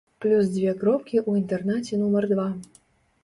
Плюс 0.23 0.45
дзве 0.53 0.71
кропкі 0.83 1.17
ў 1.19 1.41
інтэрнаце 1.41 1.99
нумар 2.05 2.27
два. 2.35 2.47